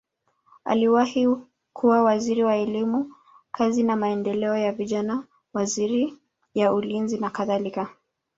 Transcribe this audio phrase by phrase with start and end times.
[0.65, 1.27] Aliwahi
[1.73, 3.13] kuwa waziri wa elimu,
[3.51, 6.11] kazi na maendeleo ya vijana, wizara
[6.55, 7.89] ya ulinzi nakadhalika.